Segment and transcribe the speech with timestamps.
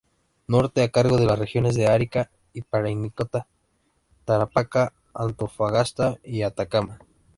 [0.47, 3.45] Norte: a cargo de las regiones de Arica y Parinacota,
[4.25, 6.97] Tarapacá, Antofagasta y Atacama.